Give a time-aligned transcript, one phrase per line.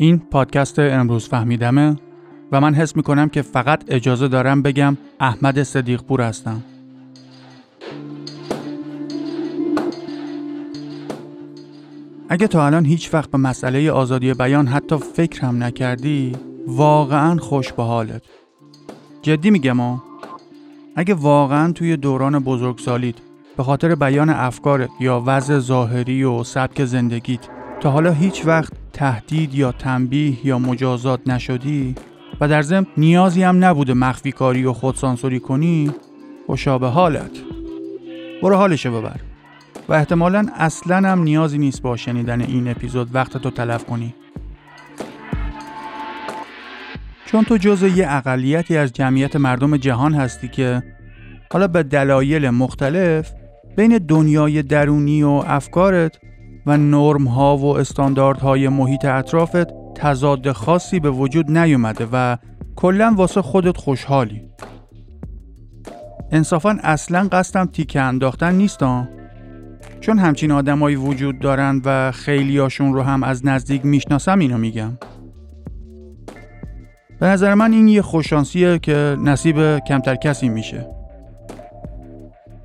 [0.00, 1.96] این پادکست امروز فهمیدمه
[2.52, 6.62] و من حس می‌کنم که فقط اجازه دارم بگم احمد صدیق پور هستم.
[12.28, 16.32] اگه تا الان هیچ وقت به مسئله آزادی بیان حتی فکر هم نکردی
[16.66, 18.22] واقعا خوش به حالت.
[19.22, 20.00] جدی میگم
[20.96, 23.14] اگه واقعا توی دوران بزرگسالیت
[23.56, 27.48] به خاطر بیان افکارت یا وضع ظاهری و سبک زندگیت
[27.80, 31.94] تا حالا هیچ وقت تهدید یا تنبیه یا مجازات نشدی
[32.40, 35.90] و در ضمن نیازی هم نبوده مخفی کاری و خودسانسوری کنی
[36.46, 37.30] خوشا به حالت.
[38.42, 39.20] برو حالشو ببر.
[39.88, 44.14] و احتمالا اصلا هم نیازی نیست با شنیدن این اپیزود وقت تو تلف کنی.
[47.26, 50.82] چون تو جزء یه اقلیتی از جمعیت مردم جهان هستی که
[51.52, 53.32] حالا به دلایل مختلف
[53.76, 56.18] بین دنیای درونی و افکارت
[56.68, 62.36] و نرم ها و استانداردهای محیط اطرافت تضاد خاصی به وجود نیومده و
[62.76, 64.42] کلا واسه خودت خوشحالی.
[66.32, 69.08] انصافا اصلا قصدم تیکه انداختن نیستم
[70.00, 74.98] چون همچین آدمایی وجود دارن و خیلیاشون رو هم از نزدیک می‌شناسم اینو میگم.
[77.20, 80.97] به نظر من این یه خوششانسیه که نصیب کمتر کسی میشه.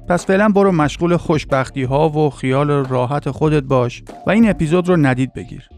[0.08, 4.98] پس فعلا برو مشغول خوشبختی ها و خیال راحت خودت باش و این اپیزود رو
[4.98, 5.70] ندید بگیر.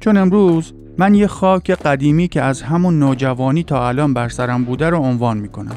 [0.00, 4.90] چون امروز من یه خاک قدیمی که از همون نوجوانی تا الان بر سرم بوده
[4.90, 5.76] رو عنوان می‌کنم.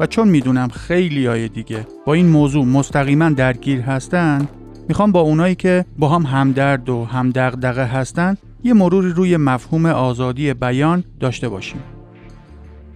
[0.00, 4.48] و چون می‌دونم خیلی های دیگه با این موضوع مستقیما درگیر هستن
[4.88, 10.54] می‌خوام با اونایی که با هم همدرد و همدغدغه هستن یه مروری روی مفهوم آزادی
[10.54, 11.80] بیان داشته باشیم.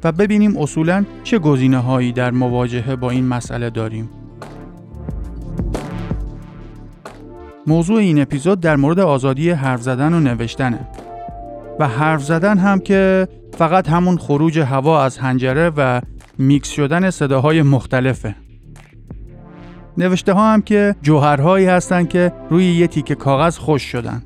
[0.04, 4.10] و ببینیم اصولا چه گزینه هایی در مواجهه با این مسئله داریم.
[7.66, 10.88] موضوع این اپیزود در مورد آزادی حرف زدن و نوشتنه
[11.78, 16.00] و حرف زدن هم که فقط همون خروج هوا از هنجره و
[16.38, 18.34] میکس شدن صداهای مختلفه.
[19.98, 24.22] نوشته ها هم که جوهرهایی هستن که روی یه تیکه کاغذ خوش شدن.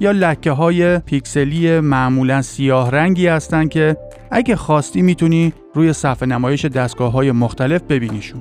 [0.00, 3.96] یا لکه های پیکسلی معمولا سیاه رنگی هستن که
[4.30, 8.40] اگه خواستی می‌تونی روی صفحه نمایش دستگاه های مختلف ببینیشون.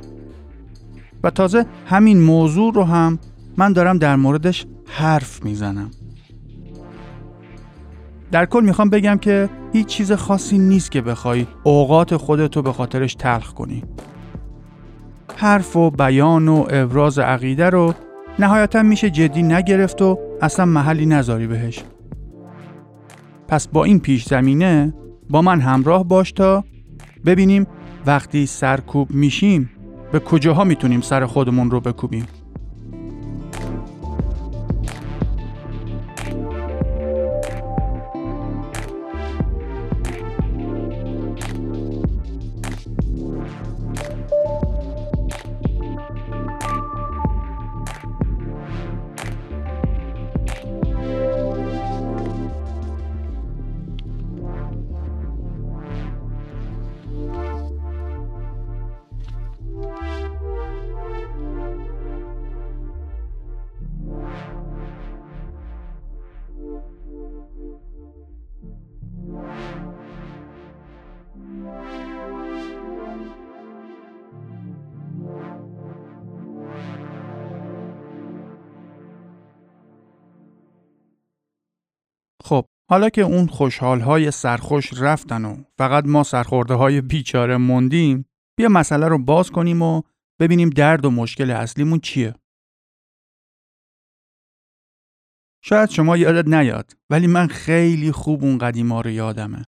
[1.24, 3.20] و تازه همین موضوع رو هم
[3.58, 5.92] من دارم در موردش حرف می‌زنم.
[8.32, 13.16] در کل می‌خوام بگم که هیچ چیز خاصی نیست که بخوای اوقات خودتو به خاطرش
[13.16, 13.84] تلخ کنی.
[15.38, 17.94] حرف و بیان و ابراز عقیده رو
[18.40, 21.84] نهایتا میشه جدی نگرفت و اصلا محلی نذاری بهش.
[23.48, 24.94] پس با این پیش زمینه
[25.30, 26.64] با من همراه باش تا
[27.26, 27.68] ببینیم
[28.06, 29.70] وقتی سرکوب میشیم
[30.12, 32.26] به کجاها می‌تونیم سر خودمون رو بکوبیم.
[82.90, 88.26] حالا که اون خوشحال های سرخوش رفتن و فقط ما سرخورده های بیچاره موندیم
[88.58, 90.02] بیا مسئله رو باز کنیم و
[90.40, 92.36] ببینیم درد و مشکل اصلیمون چیه.
[95.64, 99.66] شاید شما یادت نیاد ولی من خیلی خوب اون قدیما رو یادمه.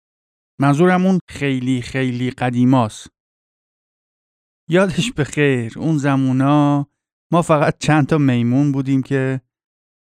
[0.59, 3.07] منظورم اون خیلی خیلی قدیماست.
[4.69, 6.87] یادش به خیر اون زمونا
[7.31, 9.41] ما فقط چند تا میمون بودیم که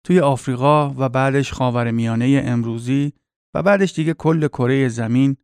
[0.04, 3.12] توی آفریقا و بعدش خاور میانه امروزی
[3.54, 5.36] و بعدش دیگه کل کره زمین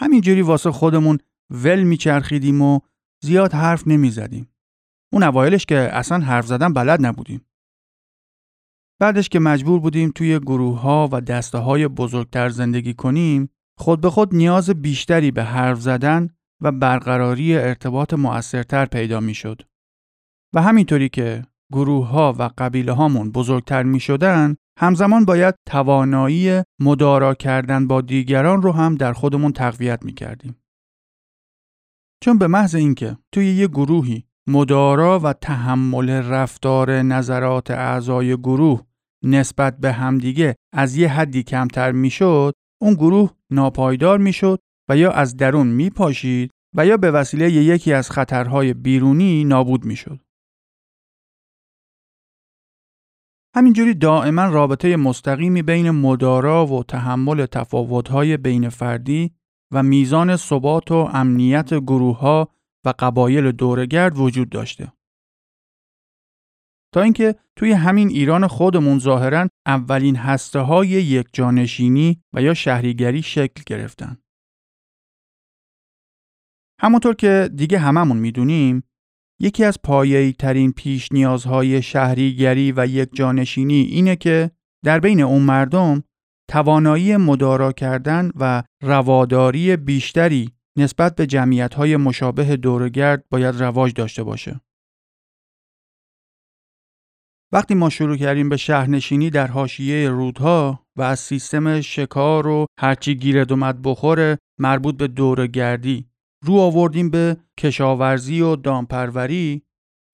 [0.00, 1.18] همینجوری واسه خودمون
[1.50, 2.80] ول میچرخیدیم و
[3.22, 4.48] زیاد حرف نمی‌زدیم.
[5.12, 7.44] اون اوایلش که اصلا حرف زدن بلد نبودیم.
[9.00, 14.10] بعدش که مجبور بودیم توی گروه ها و دسته های بزرگتر زندگی کنیم خود به
[14.10, 16.30] خود نیاز بیشتری به حرف زدن
[16.60, 19.62] و برقراری ارتباط مؤثرتر پیدا می شد.
[20.54, 21.42] و همینطوری که
[21.72, 28.62] گروه ها و قبیله هامون بزرگتر می شدن همزمان باید توانایی مدارا کردن با دیگران
[28.62, 30.56] رو هم در خودمون تقویت می کردیم.
[32.24, 38.82] چون به محض اینکه توی یه گروهی مدارا و تحمل رفتار نظرات اعضای گروه
[39.24, 44.58] نسبت به همدیگه از یه حدی کمتر می‌شد اون گروه ناپایدار می‌شد
[44.90, 50.20] و یا از درون میپاشید و یا به وسیله یکی از خطرهای بیرونی نابود می‌شد.
[53.54, 59.34] همینجوری دائما رابطه مستقیمی بین مدارا و تحمل تفاوت‌های بین فردی
[59.72, 62.48] و میزان ثبات و امنیت گروه ها
[62.84, 64.92] و قبایل دورگرد وجود داشته.
[66.94, 73.22] تا اینکه توی همین ایران خودمون ظاهرا اولین هسته های یک جانشینی و یا شهریگری
[73.22, 74.18] شکل گرفتن.
[76.80, 78.82] همونطور که دیگه هممون می‌دونیم
[79.40, 84.50] یکی از پایه‌ای ترین پیش نیازهای شهریگری و یک جانشینی اینه که
[84.84, 86.02] در بین اون مردم
[86.50, 94.60] توانایی مدارا کردن و رواداری بیشتری نسبت به جمعیت‌های مشابه دورگرد باید رواج داشته باشه.
[97.52, 103.14] وقتی ما شروع کردیم به شهرنشینی در حاشیه رودها و از سیستم شکار و هرچی
[103.14, 106.07] گیرد اومد بخوره مربوط به دورگردی
[106.42, 109.62] رو آوردیم به کشاورزی و دامپروری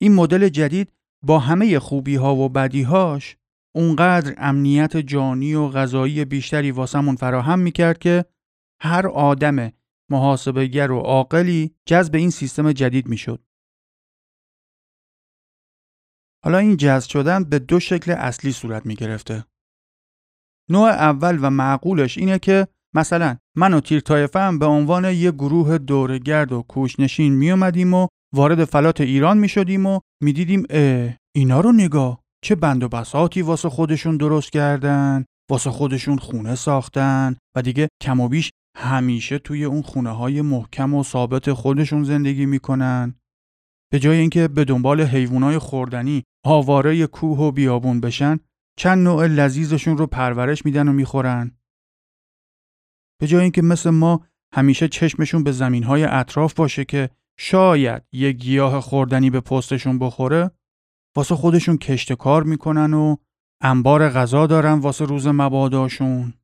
[0.00, 0.92] این مدل جدید
[1.22, 3.36] با همه خوبی ها و بدی هاش
[3.74, 8.24] اونقدر امنیت جانی و غذایی بیشتری واسمون فراهم می‌کرد که
[8.80, 9.72] هر آدم
[10.10, 13.44] محاسبگر و عاقلی جذب این سیستم جدید می‌شد.
[16.44, 19.44] حالا این جذب شدن به دو شکل اصلی صورت می گرفته.
[20.70, 25.78] نوع اول و معقولش اینه که مثلا من و تیر تایفم به عنوان یه گروه
[25.78, 31.10] دورگرد و کوشنشین می اومدیم و وارد فلات ایران می شدیم و می دیدیم اه
[31.36, 37.36] اینا رو نگاه چه بند و بساتی واسه خودشون درست کردن واسه خودشون خونه ساختن
[37.56, 42.46] و دیگه کم و بیش همیشه توی اون خونه های محکم و ثابت خودشون زندگی
[42.46, 43.14] می‌کنن.
[43.92, 48.38] به جای اینکه به دنبال حیوانای خوردنی آواره کوه و بیابون بشن
[48.78, 51.58] چند نوع لذیذشون رو پرورش میدن و می‌خورن.
[53.20, 58.80] به جای اینکه مثل ما همیشه چشمشون به زمینهای اطراف باشه که شاید یه گیاه
[58.80, 60.50] خوردنی به پستشون بخوره
[61.16, 63.16] واسه خودشون کشت کار می‌کنن و
[63.62, 66.34] انبار غذا دارن واسه روز مباداشون.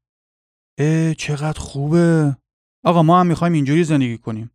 [0.78, 2.36] اه چقدر خوبه.
[2.84, 4.50] آقا ما هم می‌خوایم اینجوری زندگی کنیم.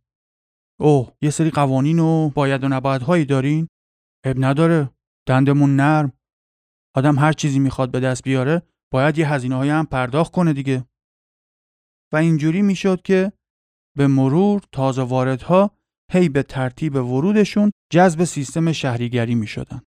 [0.80, 3.68] اوه یه سری قوانین و باید و نبایدهایی دارین؟
[4.24, 4.90] اب نداره.
[5.28, 6.12] دندمون نرم.
[6.96, 10.84] آدم هر چیزی می‌خواد به دست بیاره باید یه هزینه هم پرداخت کنه دیگه.
[12.16, 13.32] اینجوری می‌شد که
[13.96, 15.70] به مرور تازه واردها
[16.12, 19.82] هی به ترتیب ورودشون جذب سیستم شهریگری می شدن.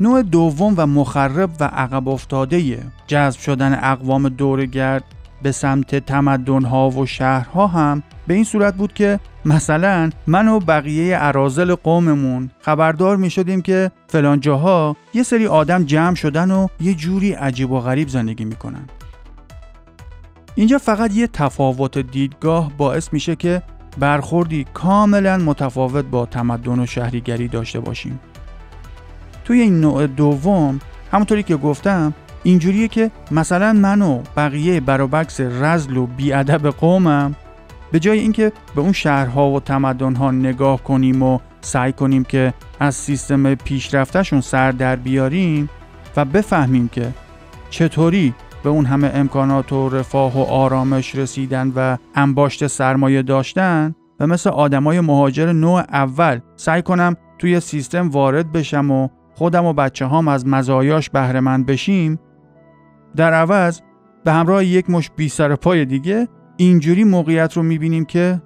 [0.00, 5.04] نوع دوم و مخرب و عقب افتاده جذب شدن اقوام دورگرد
[5.42, 11.16] به سمت تمدنها و شهرها هم به این صورت بود که مثلا من و بقیه
[11.16, 16.94] عرازل قوممون خبردار می شدیم که فلان جاها یه سری آدم جمع شدن و یه
[16.94, 18.88] جوری عجیب و غریب زندگی می‌کنن.
[20.54, 23.62] اینجا فقط یه تفاوت دیدگاه باعث میشه که
[23.98, 28.20] برخوردی کاملا متفاوت با تمدن و شهریگری داشته باشیم.
[29.44, 30.80] توی این نوع دوم
[31.12, 37.34] همونطوری که گفتم اینجوریه که مثلا من و بقیه برابکس رزل و بیادب قومم
[37.92, 42.94] به جای اینکه به اون شهرها و تمدنها نگاه کنیم و سعی کنیم که از
[42.94, 45.70] سیستم پیشرفتشون سر در بیاریم
[46.16, 47.14] و بفهمیم که
[47.70, 54.26] چطوری به اون همه امکانات و رفاه و آرامش رسیدن و انباشت سرمایه داشتن و
[54.26, 59.08] مثل آدمای مهاجر نوع اول سعی کنم توی سیستم وارد بشم و
[59.40, 62.18] خودم و بچه هام از مزایاش بهرهمند بشیم
[63.16, 63.80] در عوض
[64.24, 68.42] به همراه یک مش بی سر پای دیگه اینجوری موقعیت رو می‌بینیم که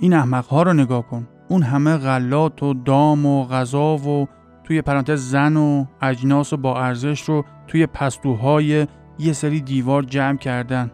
[0.00, 1.28] این احمق ها رو نگاه کن.
[1.48, 4.28] اون همه غلات و دام و غذا و
[4.64, 8.86] توی پرانتز زن و اجناس و با ارزش رو توی پستوهای
[9.18, 10.90] یه سری دیوار جمع کردن.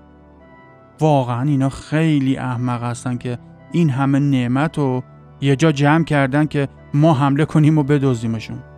[1.00, 3.38] واقعا اینا خیلی احمق هستن که
[3.72, 5.02] این همه نعمت رو
[5.40, 8.69] یه جا جمع کردن که ما حمله کنیم و بدزدیمشون.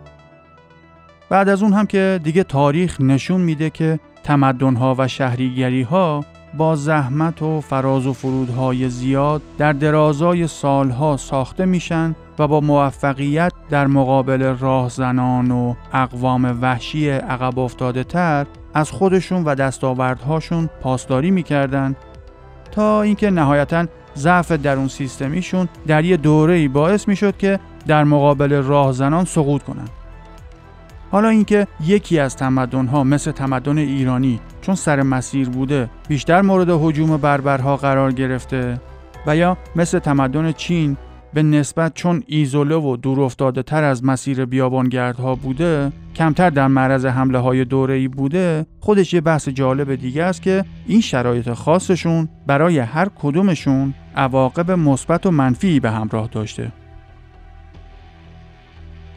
[1.29, 6.25] بعد از اون هم که دیگه تاریخ نشون میده که تمدنها و شهریگری ها
[6.57, 13.51] با زحمت و فراز و فرودهای زیاد در درازای سالها ساخته میشن و با موفقیت
[13.69, 21.95] در مقابل راهزنان و اقوام وحشی عقب افتاده تر از خودشون و دستاوردهاشون پاسداری می‌کردن
[22.71, 28.53] تا اینکه نهایتا ضعف در اون سیستمیشون در یه دوره باعث می‌شد که در مقابل
[28.53, 30.02] راهزنان سقوط کنند.
[31.13, 37.17] حالا اینکه یکی از تمدن‌ها مثل تمدن ایرانی چون سر مسیر بوده بیشتر مورد هجوم
[37.17, 38.79] بربرها قرار گرفته
[39.27, 40.97] و یا مثل تمدن چین
[41.33, 47.05] به نسبت چون ایزوله و دور افتاده تر از مسیر بیابانگردها بوده کمتر در معرض
[47.05, 52.79] حمله های دوره بوده خودش یه بحث جالب دیگه است که این شرایط خاصشون برای
[52.79, 56.71] هر کدومشون عواقب مثبت و منفی به همراه داشته.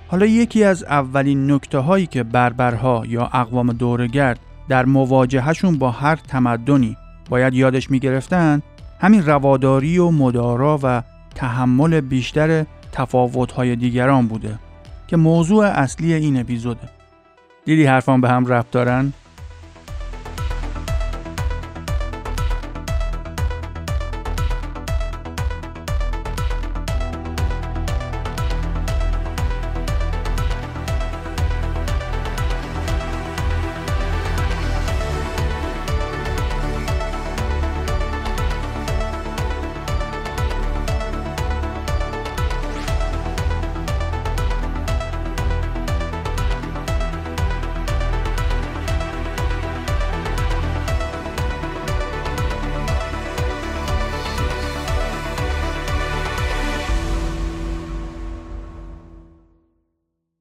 [0.08, 6.16] حالا یکی از اولین نکته هایی که بربرها یا اقوام دورگرد در مواجهشون با هر
[6.16, 6.96] تمدنی
[7.30, 8.62] باید یادش می گرفتن
[9.00, 11.02] همین رواداری و مدارا و
[11.34, 14.58] تحمل بیشتر تفاوت‌های دیگران بوده
[15.08, 16.88] که موضوع اصلی این اپیزوده
[17.64, 19.12] دیدی حرفان به هم ربط دارن؟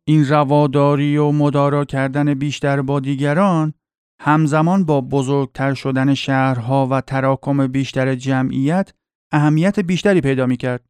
[0.08, 3.74] این رواداری و مدارا کردن بیشتر با دیگران
[4.22, 8.94] همزمان با بزرگتر شدن شهرها و تراکم بیشتر جمعیت
[9.32, 10.90] اهمیت بیشتری پیدا می کرد.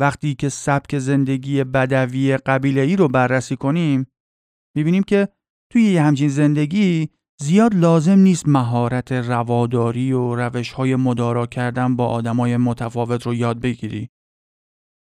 [0.00, 4.06] وقتی که سبک زندگی بدوی قبیله ای رو بررسی کنیم
[4.76, 5.28] می‌بینیم که
[5.72, 7.08] توی یه همچین زندگی
[7.40, 13.60] زیاد لازم نیست مهارت رواداری و روش های مدارا کردن با آدمای متفاوت رو یاد
[13.60, 14.08] بگیری.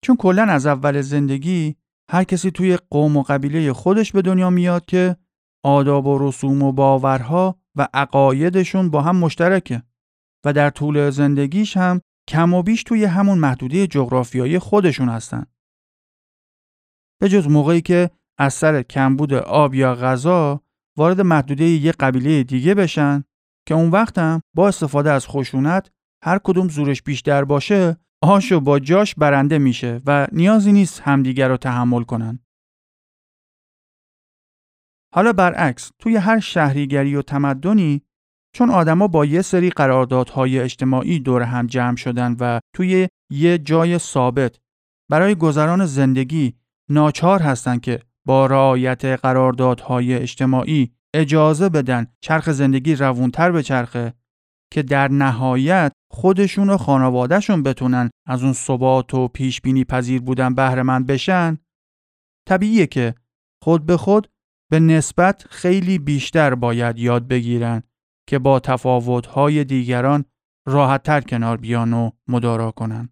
[0.05, 1.77] چون کلا از اول زندگی
[2.11, 5.17] هر کسی توی قوم و قبیله خودش به دنیا میاد که
[5.65, 9.83] آداب و رسوم و باورها و عقایدشون با هم مشترکه
[10.45, 15.47] و در طول زندگیش هم کم و بیش توی همون محدوده جغرافیایی خودشون هستن.
[17.21, 20.61] به جز موقعی که از سر کمبود آب یا غذا
[20.97, 23.25] وارد محدوده یه قبیله دیگه بشن
[23.67, 25.91] که اون وقت هم با استفاده از خشونت
[26.25, 31.57] هر کدوم زورش بیشتر باشه آشو با جاش برنده میشه و نیازی نیست همدیگر رو
[31.57, 32.39] تحمل کنن.
[35.15, 38.03] حالا برعکس توی هر شهریگری و تمدنی
[38.55, 43.99] چون آدما با یه سری قراردادهای اجتماعی دور هم جمع شدن و توی یه جای
[43.99, 44.59] ثابت
[45.11, 46.55] برای گذران زندگی
[46.91, 54.15] ناچار هستن که با رعایت قراردادهای اجتماعی اجازه بدن چرخ زندگی روونتر به چرخه
[54.75, 60.55] که در نهایت خودشون و خانوادهشون بتونن از اون ثبات و پیش بینی پذیر بودن
[60.55, 61.59] بهره مند بشن
[62.49, 63.15] طبیعیه که
[63.63, 64.29] خود به خود
[64.71, 67.83] به نسبت خیلی بیشتر باید یاد بگیرن
[68.29, 70.25] که با تفاوت‌های دیگران
[70.67, 73.09] راحتتر کنار بیان و مدارا کنن.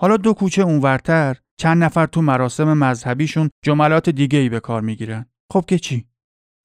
[0.00, 5.26] حالا دو کوچه اونورتر چند نفر تو مراسم مذهبیشون جملات دیگه ای به کار می‌گیرن.
[5.52, 6.07] خب که چی؟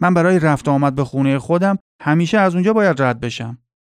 [0.03, 3.57] من برای رفت آمد به خونه خودم همیشه از اونجا باید رد بشم.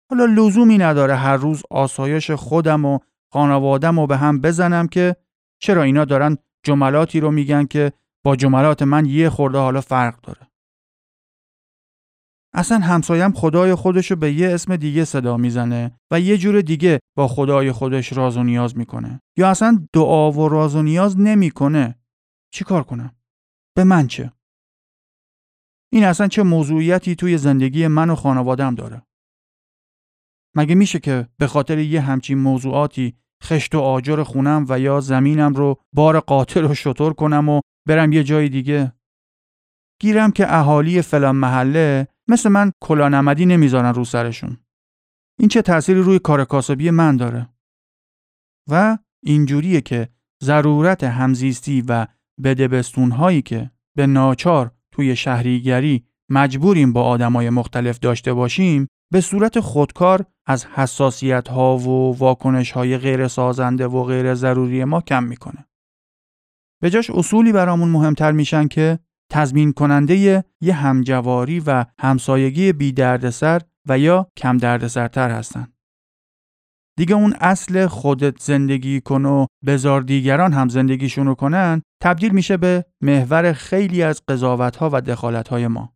[0.10, 3.00] حالا لزومی نداره هر روز آسایش خودم و
[3.34, 5.16] خانوادم رو به هم بزنم که
[5.62, 7.92] چرا اینا دارن جملاتی رو میگن که
[8.26, 10.48] با جملات من یه خورده حالا فرق داره.
[12.54, 17.00] اصلا همسایم خدای خودش رو به یه اسم دیگه صدا می‌زنه و یه جور دیگه
[17.18, 22.00] با خدای خودش راز و نیاز می‌کنه یا اصلا دعا و راز و نیاز نمی‌کنه
[22.54, 23.16] چی کار کنم
[23.76, 24.35] به من چه
[25.96, 29.02] این اصلا چه موضوعیتی توی زندگی من و خانوادم داره.
[30.56, 35.54] مگه میشه که به خاطر یه همچین موضوعاتی خشت و آجر خونم و یا زمینم
[35.54, 38.94] رو بار قاتل رو شطور کنم و برم یه جای دیگه؟
[40.02, 44.58] گیرم که اهالی فلان محله مثل من کلانمدی نمی‌ذارن رو سرشون.
[45.40, 47.50] این چه تأثیری روی کار کاسبی من داره؟
[48.70, 50.10] و اینجوریه که
[50.44, 52.08] ضرورت همزیستی و
[52.44, 59.60] بدبستون هایی که به ناچار توی شهریگری مجبوریم با آدمای مختلف داشته باشیم به صورت
[59.60, 65.66] خودکار از حساسیت ها و واکنش های غیر سازنده و غیر ضروری ما کم می‌کنه.
[66.82, 69.00] به جاش اصولی برامون مهمتر میشن که
[69.32, 75.68] تضمین کننده یه همجواری و همسایگی بی دردسر و یا کم دردسرتر هستن.
[76.98, 82.86] دیگه اون اصل خودت زندگی کن و بزار دیگران هم زندگیشونو کنن تبدیل میشه به
[83.02, 85.96] محور خیلی از قضاوت ها و دخالت های ما.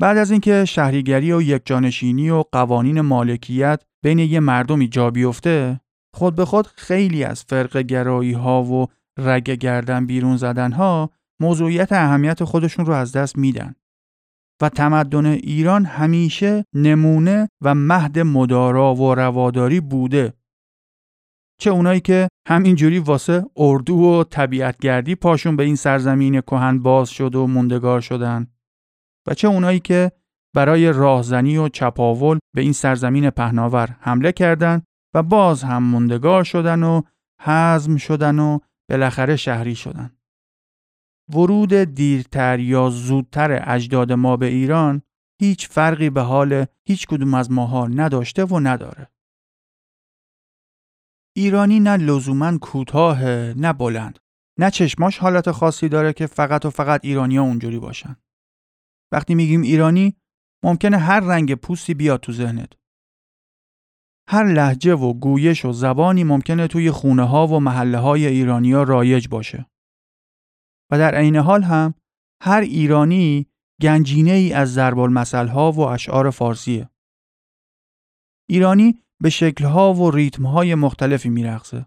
[0.00, 5.80] بعد از اینکه شهریگری و یکجانشینی و قوانین مالکیت بین یه مردمی جا بیفته
[6.14, 8.86] خود به خود خیلی از فرق گرایی ها و
[9.18, 13.74] رگ گردن بیرون زدن ها موضوعیت اهمیت خودشون رو از دست میدن.
[14.62, 20.34] و تمدن ایران همیشه نمونه و مهد مدارا و رواداری بوده.
[21.60, 27.34] چه اونایی که همینجوری واسه اردو و طبیعتگردی پاشون به این سرزمین کهن باز شد
[27.34, 28.46] و موندگار شدن
[29.28, 30.12] و چه اونایی که
[30.54, 36.82] برای راهزنی و چپاول به این سرزمین پهناور حمله کردند و باز هم موندگار شدن
[36.82, 37.02] و
[37.40, 38.58] حزم شدن و
[38.90, 40.10] بالاخره شهری شدن.
[41.34, 45.02] ورود دیرتر یا زودتر اجداد ما به ایران
[45.40, 49.08] هیچ فرقی به حال هیچ کدوم از ماها نداشته و نداره.
[51.36, 53.24] ایرانی نه لزوما کوتاه
[53.54, 54.18] نه بلند
[54.58, 58.16] نه چشماش حالت خاصی داره که فقط و فقط ایرانی ها اونجوری باشن.
[59.12, 60.16] وقتی میگیم ایرانی
[60.64, 62.72] ممکنه هر رنگ پوستی بیاد تو ذهنت.
[64.28, 68.82] هر لحجه و گویش و زبانی ممکنه توی خونه ها و محله های ایرانی ها
[68.82, 69.66] رایج باشه.
[70.92, 71.94] و در عین حال هم
[72.42, 73.46] هر ایرانی
[73.80, 74.98] گنجینه ای از ضرب
[75.48, 76.90] ها و اشعار فارسیه.
[78.48, 81.86] ایرانی به شکلها و ریتمهای مختلفی میرقصه.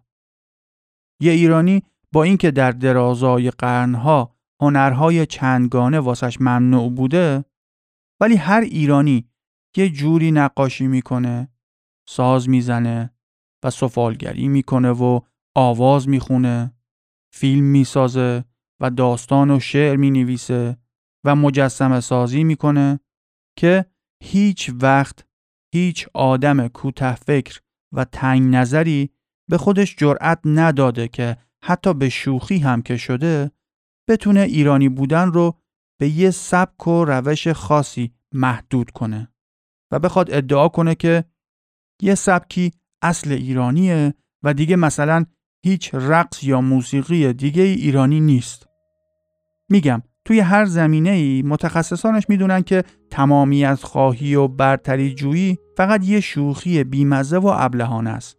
[1.22, 7.46] یه ایرانی با اینکه در درازای قرنها هنرهای چندگانه واسش ممنوع بوده
[8.22, 9.30] ولی هر ایرانی
[9.78, 11.50] یه جوری نقاشی می‌کنه
[12.10, 13.14] ساز می‌زنه
[13.64, 15.20] و سفالگری می‌کنه و
[15.56, 16.74] آواز می‌خونه
[17.34, 18.46] فیلم می‌سازه
[18.82, 20.78] و داستان و شعر می‌نویسه
[21.26, 23.00] و مجسم سازی می‌کنه
[23.58, 23.86] که
[24.24, 25.28] هیچ وقت
[25.74, 27.62] هیچ آدم کوته فکر
[27.94, 29.10] و تنگ نظری
[29.50, 33.52] به خودش جرأت نداده که حتی به شوخی هم که شده
[34.10, 35.60] بتونه ایرانی بودن رو
[36.00, 39.34] به یه سبک و روش خاصی محدود کنه
[39.92, 41.26] و بخواد ادعا کنه که
[42.02, 44.14] یه سبکی اصل ایرانیه
[44.44, 45.26] و دیگه مثلا
[45.66, 48.68] هیچ رقص یا موسیقی دیگه ایرانی نیست.
[49.70, 56.06] میگم توی هر زمینه ای متخصصانش می‌دونن که تمامی از خواهی و برتری جویی فقط
[56.06, 58.38] یه شوخی بیمزه و ابلهانه است.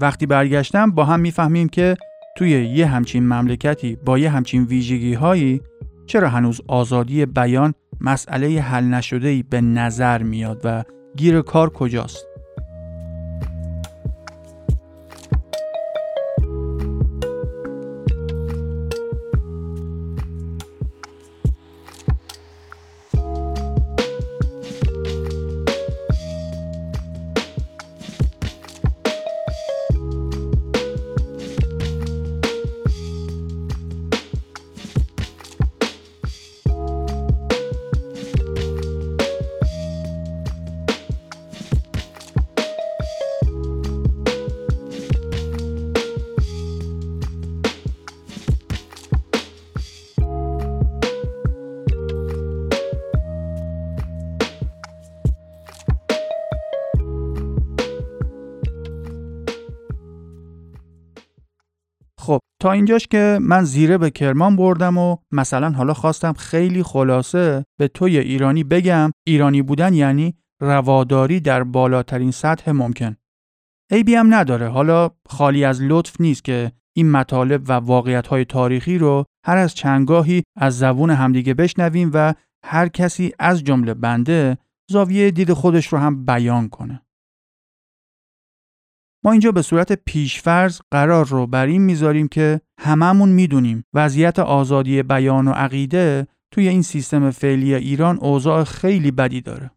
[0.00, 1.96] وقتی برگشتم با هم می‌فهمیم که
[2.36, 5.60] توی یه همچین مملکتی با یه همچین ویژگی هایی
[6.06, 10.84] چرا هنوز آزادی بیان مسئله حل نشده ای به نظر میاد و
[11.16, 12.31] گیر کار کجاست؟
[62.62, 67.88] تا اینجاش که من زیره به کرمان بردم و مثلا حالا خواستم خیلی خلاصه به
[67.88, 73.16] توی ایرانی بگم ایرانی بودن یعنی رواداری در بالاترین سطح ممکن.
[73.90, 79.24] عیبی هم نداره حالا خالی از لطف نیست که این مطالب و واقعیت تاریخی رو
[79.46, 84.58] هر از چنگاهی از زبون همدیگه بشنویم و هر کسی از جمله بنده
[84.90, 87.02] زاویه دید خودش رو هم بیان کنه.
[89.24, 95.02] ما اینجا به صورت پیشفرض قرار رو بر این می‌ذاریم که هممون می‌دونیم وضعیت آزادی
[95.02, 99.70] بیان و عقیده توی این سیستم فعلی ایران اوضاع خیلی بدی داره.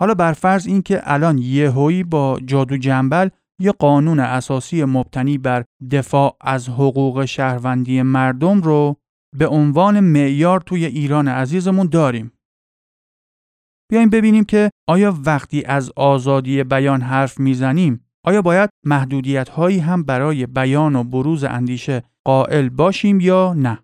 [0.00, 3.28] حالا بر فرض این که الان یهویی با جادو جنبل
[3.60, 8.96] یه قانون اساسی مبتنی بر دفاع از حقوق شهروندی مردم رو
[9.38, 12.32] به عنوان معیار توی ایران عزیزمون داریم.
[13.92, 20.02] بیایم ببینیم که آیا وقتی از آزادی بیان حرف می‌زنیم آیا باید محدودیت هایی هم
[20.02, 23.78] برای بیان و بروز اندیشه قائل باشیم یا نه؟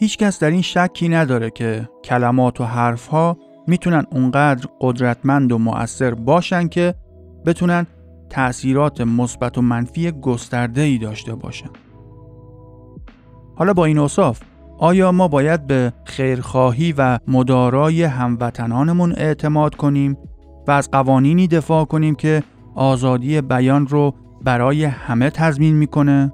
[0.00, 6.68] هیچکس در این شکی نداره که کلمات و حرفها می‌تونن اونقدر قدرتمند و مؤثر باشن
[6.68, 6.94] که
[7.46, 7.86] بتونن
[8.30, 11.70] تأثیرات مثبت و منفی گسترده ای داشته باشن.
[13.56, 14.47] حالا با این اوصاف
[14.78, 20.16] آیا ما باید به خیرخواهی و مدارای هموطنانمون اعتماد کنیم
[20.66, 22.42] و از قوانینی دفاع کنیم که
[22.74, 24.14] آزادی بیان رو
[24.44, 26.32] برای همه تضمین می‌کنه؟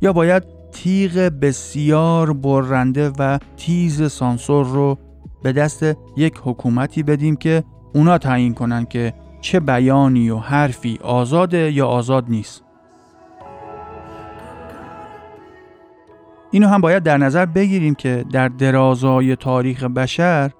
[0.00, 4.98] یا باید تیغ بسیار برنده و تیز سانسور رو
[5.42, 5.86] به دست
[6.16, 7.64] یک حکومتی بدیم که
[7.94, 12.67] اونا تعیین کنن که چه بیانی و حرفی آزاده یا آزاد نیست.
[16.50, 20.50] اینو هم باید در نظر بگیریم که در درازای تاریخ بشر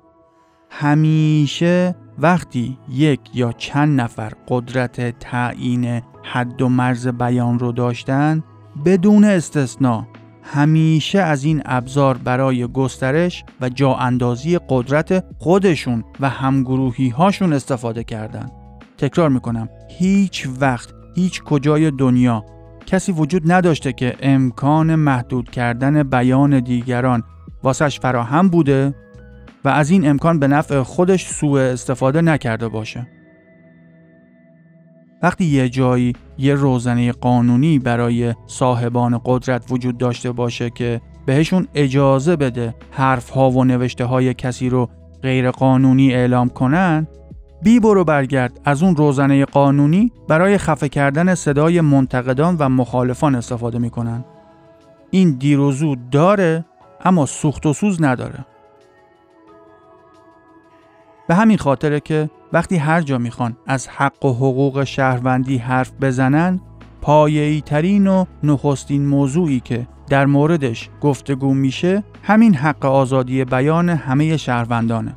[0.70, 8.42] همیشه وقتی یک یا چند نفر قدرت تعیین حد و مرز بیان رو داشتن
[8.84, 10.06] بدون استثنا
[10.42, 18.04] همیشه از این ابزار برای گسترش و جا اندازی قدرت خودشون و همگروهی هاشون استفاده
[18.04, 18.52] کردند.
[18.98, 22.44] تکرار می‌کنم هیچ وقت هیچ کجای دنیا
[22.88, 27.22] کسی وجود نداشته که امکان محدود کردن بیان دیگران
[27.62, 28.94] واسش فراهم بوده
[29.64, 33.06] و از این امکان به نفع خودش سوء استفاده نکرده باشه.
[35.22, 42.36] وقتی یه جایی یه روزنه قانونی برای صاحبان قدرت وجود داشته باشه که بهشون اجازه
[42.36, 44.88] بده حرف ها و نوشته های کسی رو
[45.22, 47.06] غیر قانونی اعلام کنن
[47.62, 53.78] بی برو برگرد از اون روزنه قانونی برای خفه کردن صدای منتقدان و مخالفان استفاده
[53.78, 54.24] می‌کنن.
[55.10, 56.64] این دیر و زود داره
[57.04, 58.44] اما سوخت و سوز نداره.
[61.28, 66.60] به همین خاطره که وقتی هر جا می‌خوان از حق و حقوق شهروندی حرف بزنن
[67.00, 74.36] پایه‌ای ترین و نخستین موضوعی که در موردش گفتگو میشه همین حق آزادی بیان همه
[74.36, 75.16] شهروندانه.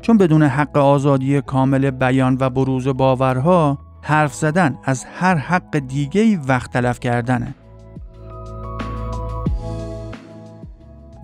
[0.00, 6.38] چون بدون حق آزادی کامل بیان و بروز باورها حرف زدن از هر حق دیگه
[6.48, 7.54] وقت تلف کردنه.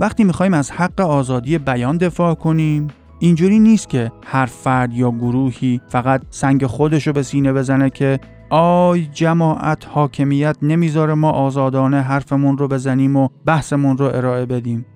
[0.01, 5.81] وقتی می‌خوایم از حق آزادی بیان دفاع کنیم اینجوری نیست که هر فرد یا گروهی
[5.89, 12.69] فقط سنگ خودشو به سینه بزنه که آی جماعت حاکمیت نمی‌ذاره ما آزادانه حرفمون رو
[12.69, 14.87] بزنیم و بحثمون رو ارائه بدیم.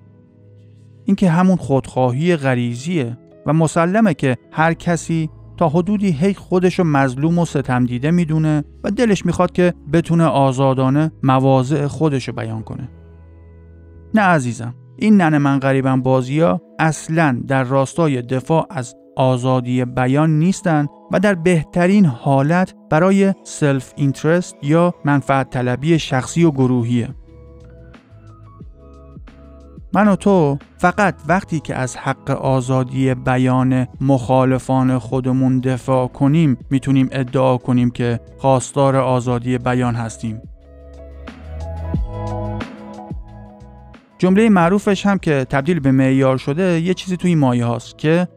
[1.05, 7.39] این که همون خودخواهی غریزیه و مسلمه که هر کسی تا حدودی هی خودشو مظلوم
[7.39, 12.89] و ستم دیده می‌دونه و دلش می‌خواد که بتونه آزادانه مواضع خودشو بیان کنه.
[14.13, 20.89] نه عزیزم این ننه من غریبم ها اصلا در راستای دفاع از آزادی بیان نیستند
[21.11, 27.09] و در بهترین حالت برای سلف اینترست یا منفعت طلبی شخصی و گروهیه.
[29.93, 37.09] من و تو فقط وقتی که از حق آزادی بیان مخالفان خودمون دفاع کنیم می‌تونیم
[37.11, 40.41] ادعا کنیم که خواستار آزادی بیان هستیم.
[44.17, 48.27] جمله معروفش هم که تبدیل به معیار شده یه چیزی توی مایه هاست که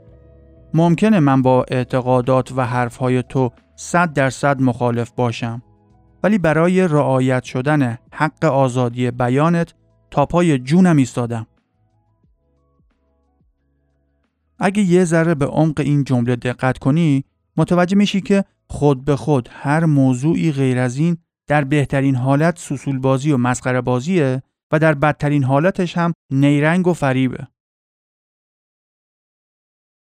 [0.74, 5.62] ممکنه من با اعتقادات و حرفهای تو صد درصد مخالف باشم
[6.22, 9.74] ولی برای رعایت شدن حق آزادی بیانت
[10.14, 11.46] تا پای جونم ایستادم.
[14.58, 17.24] اگه یه ذره به عمق این جمله دقت کنی
[17.56, 22.98] متوجه میشی که خود به خود هر موضوعی غیر از این در بهترین حالت سوسول
[22.98, 27.48] بازی و مسخره بازیه و در بدترین حالتش هم نیرنگ و فریبه.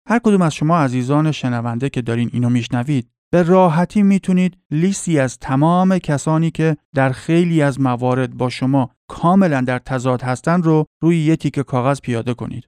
[0.08, 5.38] هر کدوم از شما عزیزان شنونده که دارین اینو میشنوید به راحتی می‌تونید لیستی از
[5.38, 11.20] تمام کسانی که در خیلی از موارد با شما کاملا در تضاد هستن رو روی
[11.20, 12.68] یه تیک کاغذ پیاده کنید.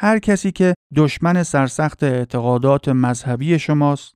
[0.00, 4.14] هر کسی که دشمن سرسخت اعتقادات مذهبی شماست،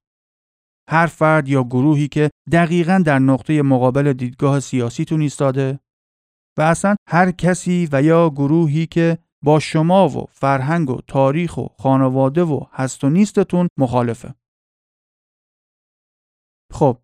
[0.88, 5.80] هر فرد یا گروهی که دقیقا در نقطه مقابل دیدگاه سیاسیتون ایستاده،
[6.58, 11.66] و اصلا هر کسی و یا گروهی که با شما و فرهنگ و تاریخ و
[11.78, 14.34] خانواده و هست و نیستتون مخالفه.
[16.70, 16.98] خب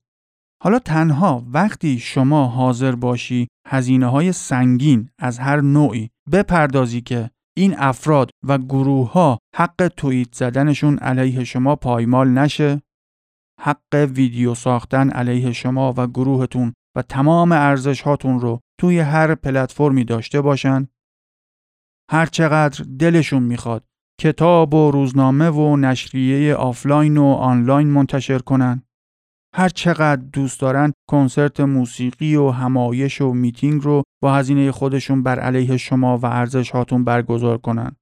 [0.63, 7.75] حالا تنها وقتی شما حاضر باشی هزینه های سنگین از هر نوعی بپردازی که این
[7.79, 12.83] افراد و گروه ها حق توییت زدنشون علیه شما پایمال نشه
[13.61, 20.05] حق ویدیو ساختن علیه شما و گروهتون و تمام ارزش هاتون رو توی هر پلتفرمی
[20.05, 20.89] داشته باشن
[22.11, 23.85] هر چقدر دلشون می‌خواد
[24.21, 28.83] کتاب و روزنامه و نشریه آفلاین و آنلاین منتشر کنن.
[29.59, 35.39] هر چقدر دوست دارن کنسرت موسیقی و همایش و میتینگ رو با هزینه خودشون بر
[35.39, 37.97] علیه شما و ارزش هاتون برگزار کنن.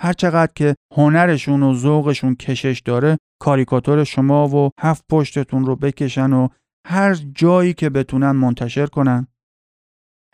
[0.00, 6.32] هر چقدر که هنرشون و ذوقشون کشش داره کاریکاتور شما و هفت پشتتون رو بکشن
[6.32, 6.48] و
[6.86, 9.26] هر جایی که بتونن منتشر کنن.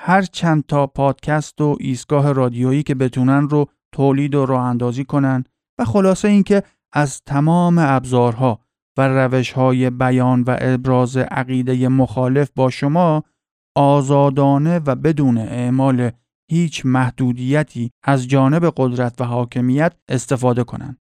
[0.00, 5.44] هر چند تا پادکست و ایستگاه رادیویی که بتونن رو تولید و راه اندازی کنن.
[5.81, 8.61] و خلاصه اینکه از تمام ابزارها
[9.01, 13.25] و روشهای بیان و ابراز عقیده مخالف با شما
[13.77, 16.11] آزادانه و بدون اعمال
[16.51, 20.99] هیچ محدودیتی از جانب قدرت و حاکمیت استفاده کنند.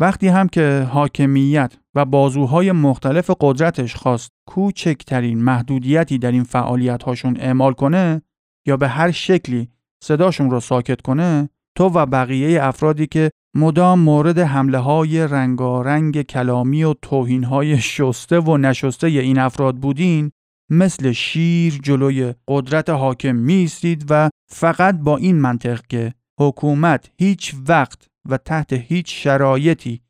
[0.00, 7.36] وقتی هم که حاکمیت و بازوهای مختلف قدرتش خواست کوچکترین محدودیتی در این فعالیت هاشون
[7.36, 8.22] اعمال کنه
[8.66, 9.68] یا به هر شکلی
[10.04, 16.84] صداشون رو ساکت کنه تو و بقیه افرادی که مدام مورد حمله های رنگارنگ کلامی
[16.84, 20.30] و توهین های شسته و نشسته این افراد بودین
[20.70, 28.06] مثل شیر جلوی قدرت حاکم میستید و فقط با این منطق که حکومت هیچ وقت
[28.28, 30.00] و تحت هیچ شرایطی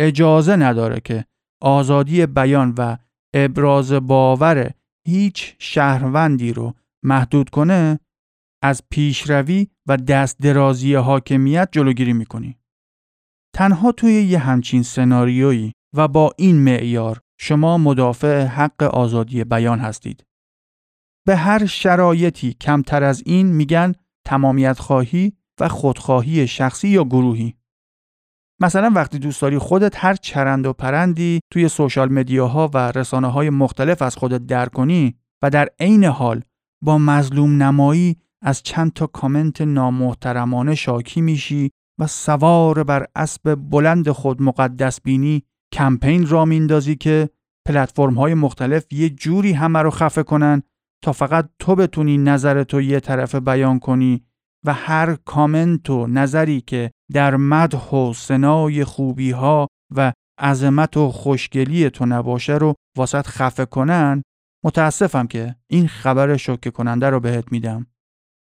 [0.00, 1.24] اجازه نداره که
[1.62, 2.96] آزادی بیان و
[3.34, 4.70] ابراز باور
[5.06, 8.00] هیچ شهروندی رو محدود کنه
[8.62, 12.58] از پیشروی و دست درازی حاکمیت جلوگیری می‌کنی.
[13.58, 20.24] تنها توی یه همچین سناریویی و با این معیار شما مدافع حق آزادی بیان هستید.
[21.26, 23.94] به هر شرایطی کمتر از این میگن
[24.26, 27.54] تمامیت خواهی و خودخواهی شخصی یا گروهی.
[28.60, 33.50] مثلا وقتی دوست داری خودت هر چرند و پرندی توی سوشال مدیاها و رسانه های
[33.50, 36.42] مختلف از خودت در کنی و در عین حال
[36.84, 44.10] با مظلوم نمایی از چند تا کامنت نامحترمانه شاکی میشی و سوار بر اسب بلند
[44.10, 47.30] خود مقدس بینی کمپین را میندازی که
[47.66, 50.62] پلتفرم های مختلف یه جوری همه رو خفه کنن
[51.04, 54.24] تا فقط تو بتونی نظر تو یه طرف بیان کنی
[54.66, 61.08] و هر کامنت و نظری که در مدح و سنای خوبی ها و عظمت و
[61.08, 64.22] خوشگلی تو نباشه رو واسط خفه کنن
[64.64, 67.86] متاسفم که این خبر شوکه کننده رو بهت میدم.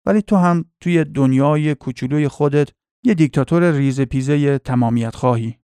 [0.06, 2.70] ولی تو هم توی دنیای کوچولوی خودت
[3.06, 5.56] یه دیکتاتور ریز پیزه تمامیت خواهی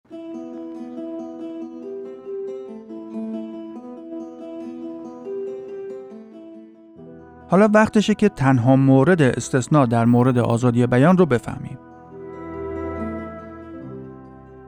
[7.49, 11.77] حالا وقتشه که تنها مورد استثناء در مورد آزادی بیان رو بفهمیم.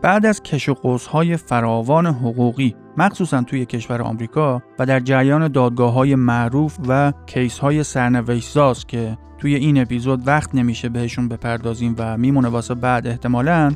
[0.02, 5.94] بعد از کش و قوس‌های فراوان حقوقی مخصوصا توی کشور آمریکا و در جریان دادگاه
[5.94, 12.18] های معروف و کیس های سرنوشتساز که توی این اپیزود وقت نمیشه بهشون بپردازیم و
[12.18, 13.74] میمونه واسه بعد احتمالا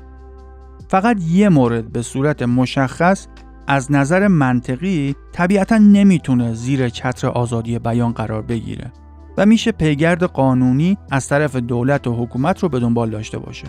[0.90, 3.28] فقط یه مورد به صورت مشخص
[3.68, 8.92] از نظر منطقی طبیعتا نمی‌تونه زیر چتر آزادی بیان قرار بگیره
[9.38, 13.68] و میشه پیگرد قانونی از طرف دولت و حکومت رو به دنبال داشته باشه.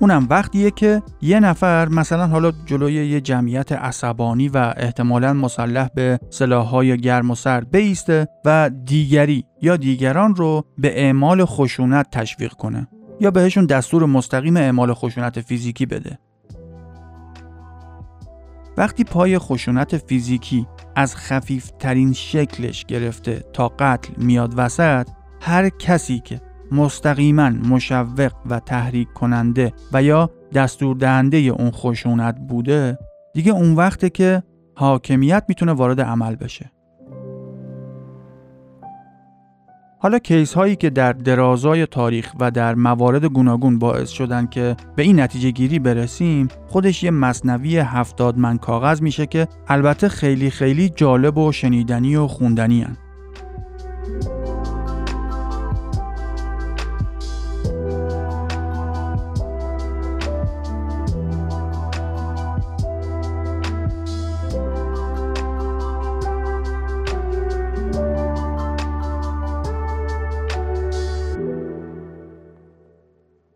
[0.00, 6.18] اونم وقتیه که یه نفر مثلا حالا جلوی یه جمعیت عصبانی و احتمالا مسلح به
[6.30, 12.88] سلاحهای گرم و سرد بیسته و دیگری یا دیگران رو به اعمال خشونت تشویق کنه
[13.20, 16.18] یا بهشون دستور مستقیم اعمال خشونت فیزیکی بده.
[18.76, 25.08] وقتی پای خشونت فیزیکی از خفیفترین شکلش گرفته تا قتل میاد وسط
[25.40, 26.40] هر کسی که
[26.72, 32.98] مستقیما مشوق و تحریک کننده و یا دستور دهنده اون خشونت بوده
[33.34, 34.42] دیگه اون وقته که
[34.74, 36.70] حاکمیت می‌تونه وارد عمل بشه
[40.00, 45.02] حالا کیس هایی که در درازای تاریخ و در موارد گوناگون باعث شدن که به
[45.02, 50.88] این نتیجه گیری برسیم خودش یه مصنوی هفتاد من کاغذ میشه که البته خیلی خیلی
[50.88, 52.96] جالب و شنیدنی و خوندنی هن.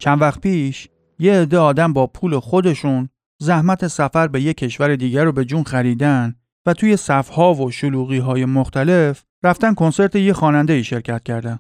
[0.02, 0.88] چند وقت پیش
[1.18, 3.08] یه عده آدم با پول خودشون
[3.40, 6.34] زحمت سفر به یه کشور دیگر رو به جون خریدن
[6.66, 11.58] و توی صفها و شلوغی های مختلف رفتن کنسرت یه خواننده ای شرکت کردن.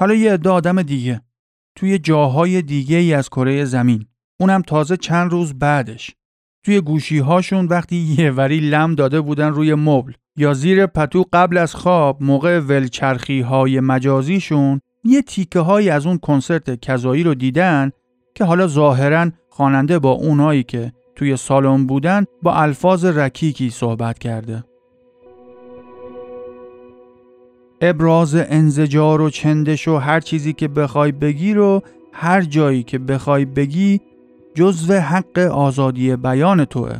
[0.00, 1.20] حالا یه عده آدم دیگه
[1.76, 4.06] توی جاهای دیگه ای از کره زمین
[4.40, 6.10] اونم تازه چند روز بعدش
[6.64, 11.58] توی گوشی هاشون وقتی یه وری لم داده بودن روی مبل یا زیر پتو قبل
[11.58, 17.90] از خواب موقع ولچرخی های مجازیشون یه تیکه های از اون کنسرت کذایی رو دیدن
[18.34, 24.64] که حالا ظاهرا خواننده با اونایی که توی سالن بودن با الفاظ رکیکی صحبت کرده.
[27.80, 33.44] ابراز انزجار و چندش و هر چیزی که بخوای بگی رو هر جایی که بخوای
[33.44, 34.00] بگی
[34.54, 36.96] جزو حق آزادی بیان توه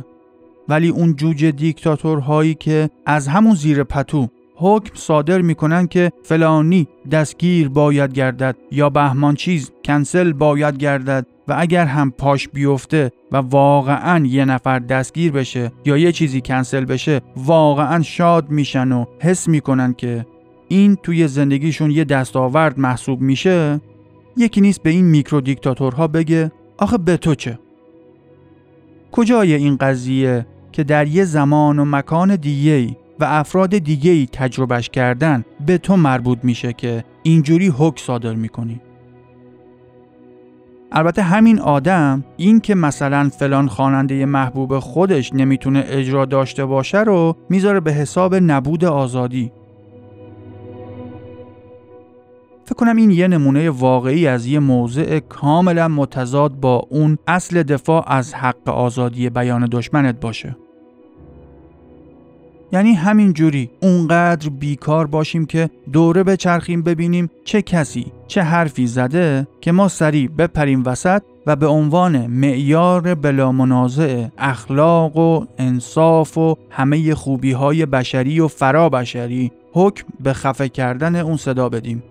[0.69, 4.27] ولی اون جوجه دیکتاتورهایی که از همون زیر پتو
[4.63, 11.55] حکم صادر می‌کنن که فلانی دستگیر باید گردد یا بهمان چیز کنسل باید گردد و
[11.57, 17.21] اگر هم پاش بیفته و واقعا یه نفر دستگیر بشه یا یه چیزی کنسل بشه
[17.35, 20.25] واقعا شاد میشن و حس می‌کنن که
[20.67, 23.81] این توی زندگیشون یه دستاورد محسوب میشه.
[24.37, 27.59] یکی نیست به این میکرو دیکتاتورها بگه آخه به تو چه؟
[29.11, 35.45] کجای این قضیه که در یه زمان و مکان دیگه و افراد دیگه تجربهش کردن
[35.65, 38.81] به تو مربوط میشه که اینجوری حک صادر می‌کنی.
[40.91, 47.35] البته همین آدم این که مثلا فلان خواننده محبوب خودش نمی‌تونه اجرا داشته باشه رو
[47.49, 49.51] می‌ذاره به حساب نبود آزادی.
[52.65, 58.03] فکر کنم این یه نمونه واقعی از یه موضع کاملا متضاد با اون اصل دفاع
[58.07, 60.55] از حق آزادی بیان دشمنت باشه.
[62.73, 68.87] یعنی همین جوری اونقدر بیکار باشیم که دوره به چرخیم ببینیم چه کسی چه حرفی
[68.87, 76.37] زده که ما سریع بپریم وسط و به عنوان معیار بلا منازع اخلاق و انصاف
[76.37, 82.03] و همه خوبی های بشری و فرا بشری حکم به خفه کردن اون صدا بدیم.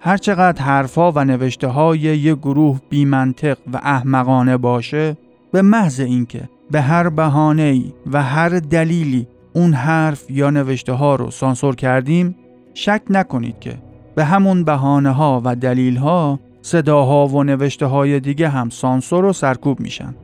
[0.00, 5.16] هرچقدر حرفها و نوشته های یه گروه بیمنطق و احمقانه باشه
[5.54, 11.30] به محض اینکه به هر بهانه و هر دلیلی اون حرف یا نوشته ها رو
[11.30, 12.36] سانسور کردیم
[12.74, 13.78] شک نکنید که
[14.14, 19.32] به همون بهانه ها و دلیل ها صداها و نوشته های دیگه هم سانسور و
[19.32, 20.14] سرکوب میشن.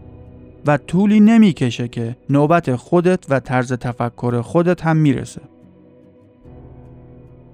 [0.67, 5.43] و طولی نمی‌کشه که نوبت خودت و طرز تفکر خودت هم می‌رسه.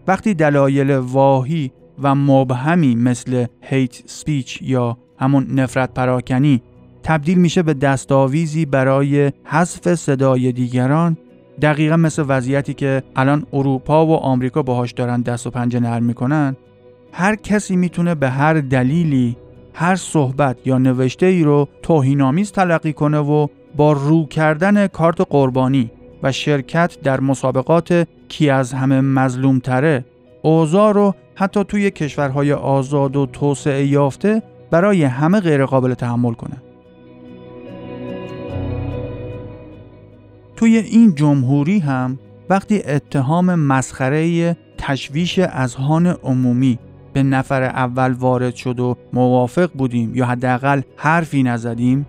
[0.07, 6.63] وقتی دلایل واهی و مبهمی مثل هیت سپیچ یا همون نفرت پراکنی
[7.07, 11.17] تبدیل میشه به دستاویزی برای حذف صدای دیگران
[11.63, 16.57] دقیقا مثل وضعیتی که الان اروپا و آمریکا باهاش دارن دست و پنجه نرم می‌کنن.
[17.13, 19.37] هر کسی می‌تونه به هر دلیلی
[19.75, 25.91] هر صحبت یا نوشته ای رو توهینآمیز تلقی کنه و با رو کردن کارت قربانی
[26.23, 30.05] و شرکت در مسابقات کی از همه مظلوم تره
[30.43, 36.66] اوضاع رو حتی توی کشورهای آزاد و توسعه یافته برای همه غیرقابل تحمل کنه.
[40.57, 42.19] توی این جمهوری هم
[42.51, 46.79] وقتی اتهام مسخره تشویش اذهان عمومی
[47.13, 52.07] به نفر اول وارد شد و موافق بودیم یا حداقل حرفی نزدیم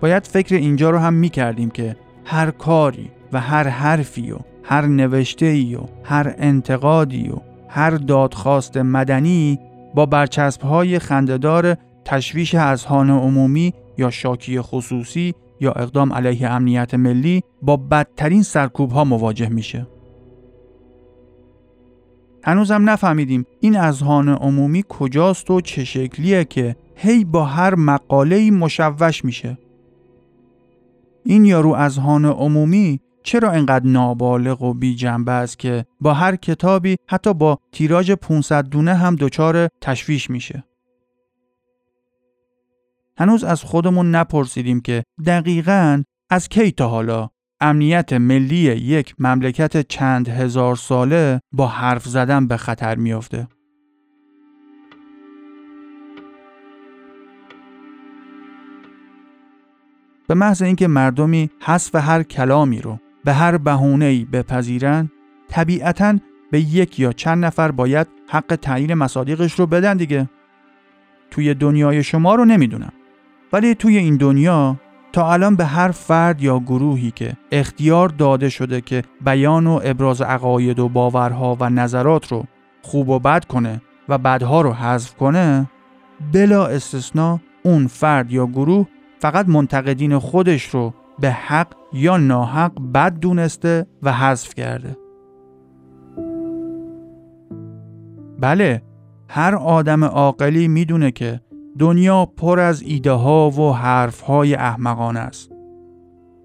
[0.00, 4.86] باید فکر اینجا رو هم می کردیم که هر کاری و هر حرفی و هر
[4.86, 7.36] نوشته ای و هر انتقادی و
[7.68, 9.58] هر دادخواست مدنی
[9.94, 17.42] با برچسب های خنددار تشویش اذهان عمومی یا شاکی خصوصی یا اقدام علیه امنیت ملی
[17.62, 19.86] با بدترین سرکوب ها مواجه میشه.
[22.44, 29.24] هنوزم نفهمیدیم این اذهان عمومی کجاست و چه شکلیه که هی با هر مقاله مشوش
[29.24, 29.58] میشه.
[31.24, 36.96] این یارو اذهان عمومی چرا اینقدر نابالغ و بی جنبه است که با هر کتابی
[37.08, 40.64] حتی با تیراژ 500 دونه هم دچار تشویش میشه؟
[43.18, 47.28] هنوز از خودمون نپرسیدیم که دقیقا از کی تا حالا
[47.60, 53.48] امنیت ملی یک مملکت چند هزار ساله با حرف زدن به خطر میافته.
[60.28, 65.10] به محض اینکه مردمی حذف هر کلامی رو به هر بهونه‌ای بپذیرن
[65.48, 66.18] طبیعتا
[66.50, 70.30] به یک یا چند نفر باید حق تعیین مصادیقش رو بدن دیگه
[71.30, 72.92] توی دنیای شما رو نمی‌دونم
[73.54, 74.76] ولی توی این دنیا
[75.12, 80.22] تا الان به هر فرد یا گروهی که اختیار داده شده که بیان و ابراز
[80.22, 82.44] عقاید و باورها و نظرات رو
[82.82, 85.70] خوب و بد کنه و بدها رو حذف کنه
[86.32, 88.86] بلا استثنا اون فرد یا گروه
[89.18, 94.96] فقط منتقدین خودش رو به حق یا ناحق بد دونسته و حذف کرده.
[98.40, 98.82] بله
[99.28, 101.40] هر آدم عاقلی می‌دونه که
[101.78, 105.50] دنیا پر از ایده ها و حرف های احمقانه است.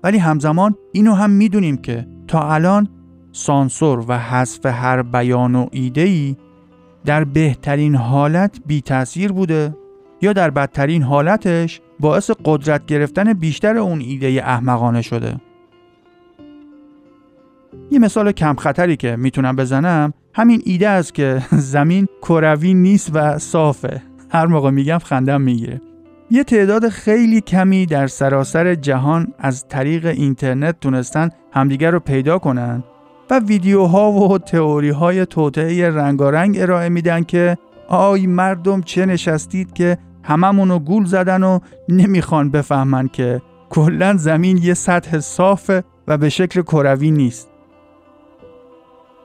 [0.03, 2.89] ولی همزمان اینو هم می‌دونیم که تا الان
[3.31, 6.35] سانسور و حذف هر بیان و ایده ای
[7.05, 9.75] در بهترین حالت بی تاثیر بوده
[10.21, 15.35] یا در بدترین حالتش باعث قدرت گرفتن بیشتر اون ایده احمقانه شده.
[17.91, 21.41] یه مثال کم خطری که می‌تونم بزنم همین ایده است که
[21.73, 24.08] زمین کروی نیست و صافه.
[24.29, 25.81] هر موقع میگم خندم می‌گیره
[26.31, 32.83] یه تعداد خیلی کمی در سراسر جهان از طریق اینترنت تونستن همدیگر رو پیدا کنن
[33.29, 37.57] و ویدیوها و تئوری های توطعه رنگارنگ ارائه میدن که
[37.87, 41.59] آی مردم چه نشستید که هممونو گول زدن و
[41.89, 47.48] نمی‌خوان بفهمن که کلا زمین یه سطح صافه و به شکل کروی نیست.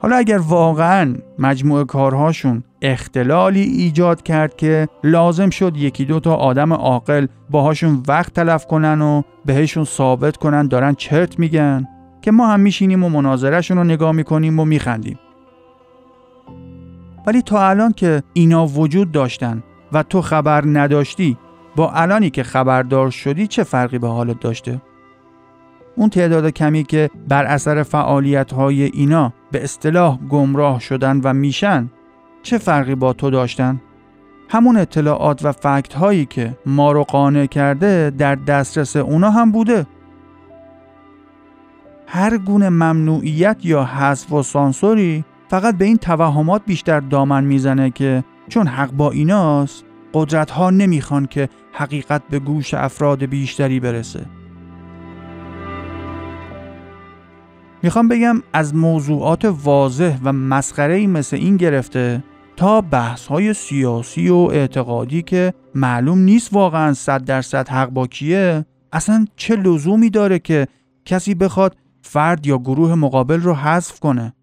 [0.04, 6.72] حالا اگر واقعا مجموع کارهاشون اختلالی ایجاد کرد که لازم شد یکی دو تا آدم
[6.72, 11.88] عاقل باهاشون وقت تلف کنن و بهشون ثابت کنن دارن چرت میگن
[12.22, 15.18] که ما هم میشینیم و مناظرشون رو نگاه می‌کنیم و میخندیم
[17.26, 21.36] ولی تا الان که اینا وجود داشتن و تو خبر نداشتی
[21.76, 24.80] با الانی که خبردار شدی چه فرقی به حالت داشته؟
[25.96, 31.90] اون تعداد کمی که بر اثر فعالیت های اینا به اصطلاح گمراه شدن و میشن
[32.42, 33.80] چه فرقی با تو داشتن؟
[34.48, 39.86] همون اطلاعات و فکت هایی که ما رو قانع کرده در دسترس اونا هم بوده
[42.06, 48.24] هر گونه ممنوعیت یا حذف و سانسوری فقط به این توهمات بیشتر دامن می‌زنه که
[48.48, 49.84] چون حق با ایناست
[50.14, 54.26] قدرت ها نمی‌خوان که حقیقت به گوش افراد بیشتری برسه
[57.84, 62.24] می‌خوام بگم از موضوعات واضح و مسخره مثل این گرفته
[62.56, 68.66] تا بحث های سیاسی و اعتقادی که معلوم نیست واقعا صد درصد حق با کیه
[68.92, 70.66] اصلا چه لزومی داره که
[71.04, 74.34] کسی بخواد فرد یا گروه مقابل رو حذف کنه؟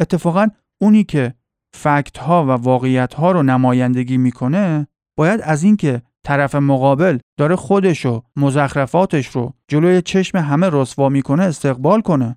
[0.00, 0.46] اتفاقا
[0.80, 1.34] اونی که
[1.74, 4.86] فکت ها و واقعیت ها رو نمایندگی می‌کنه
[5.16, 11.42] باید از اینکه طرف مقابل داره خودش و مزخرفاتش رو جلوی چشم همه رسوا می‌کنه
[11.42, 12.36] استقبال کنه.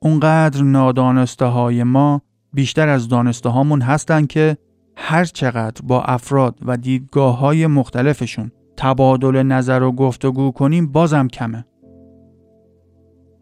[0.00, 2.22] اونقدر نادانسته های ما
[2.52, 4.56] بیشتر از دانسته هامون هستن که
[4.96, 11.64] هر چقدر با افراد و دیدگاه های مختلفشون تبادل نظر و گفتگو کنیم بازم کمه.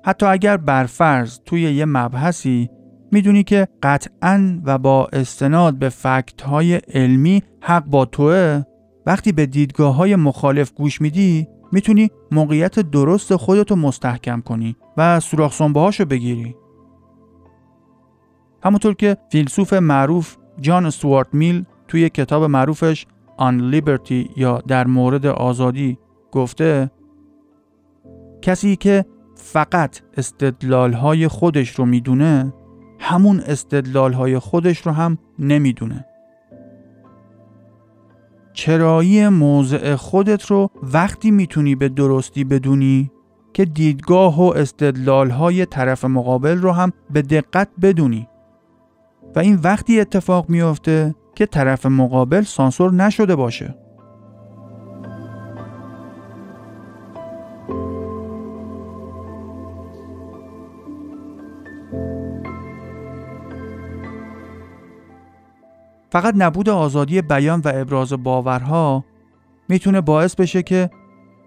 [0.04, 2.70] حتی اگر برفرض توی یه مبحثی
[3.12, 8.62] می‌دونی که قطعا و با استناد به فکت های علمی حق با توه
[9.06, 15.60] وقتی به دیدگاه های مخالف گوش میدی می‌تونی موقعیت درست خودتو مستحکم کنی و سوراخ
[15.60, 16.56] هاشو بگیری.
[18.62, 23.06] همونطور که فیلسوف معروف جان استوارت میل توی کتاب معروفش
[23.36, 25.98] آن لیبرتی یا در مورد آزادی
[26.32, 26.90] گفته
[28.42, 29.04] کسی که
[29.34, 32.52] فقط استدلال های خودش رو می‌دونه
[32.98, 36.05] همون استدلال های خودش رو هم نمی‌دونه
[38.56, 43.10] چرایی موضع خودت رو وقتی می‌تونی به درستی بدونی
[43.52, 48.28] که دیدگاه و استدلال های طرف مقابل رو هم به دقت بدونی.
[49.36, 53.74] و این وقتی اتفاق میافته که طرف مقابل سانسور نشده باشه.
[66.10, 69.04] فقط نبود آزادی بیان و ابراز باورها
[69.68, 70.90] می‌تونه باعث بشه که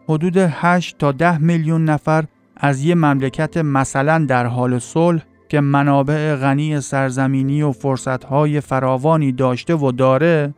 [0.10, 2.26] حدود 8 تا 10 میلیون نفر
[2.58, 9.76] از یه مملکت مثلا در حال صلح که منابع غنی سرزمینی و فرصتهای فراوانی داشته
[9.76, 10.54] و داره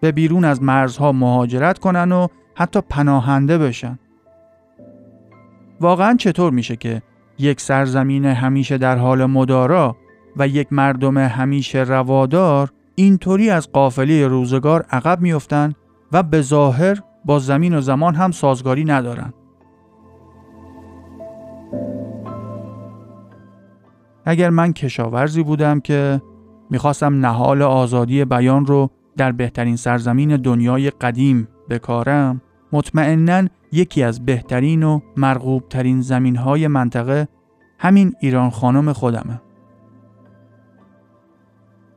[0.00, 3.98] به بیرون از مرزها مهاجرت کنن و حتی پناهنده بشن.
[5.80, 7.02] واقعا چطور میشه که
[7.38, 9.96] یک سرزمین همیشه در حال مدارا
[10.36, 15.72] و یک مردم همیشه روادار اینطوری از قافله روزگار عقب میفتن
[16.12, 19.32] و به ظاهر با زمین و زمان هم سازگاری ندارن.
[24.24, 26.22] اگر من کشاورزی بودم که
[26.70, 32.40] می‌خواستم نهال آزادی بیان رو در بهترین سرزمین دنیای قدیم بکارم
[32.72, 37.28] مطمئنا یکی از بهترین و مرغوب ترین زمین منطقه
[37.78, 39.40] همین ایران خانم خودمه.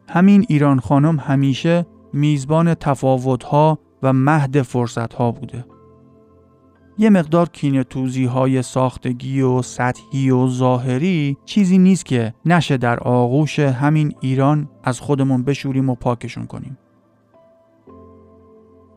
[0.09, 5.65] همین ایران خانم همیشه میزبان تفاوتها و مهد فرصتها بوده.
[6.97, 12.99] یه مقدار کینه توزی های ساختگی و سطحی و ظاهری چیزی نیست که نشه در
[12.99, 16.77] آغوش همین ایران از خودمون بشوریم و پاکشون کنیم.